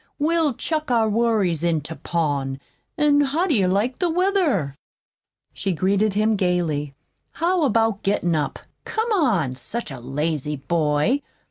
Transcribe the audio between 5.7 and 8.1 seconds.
greeted him gayly. "How about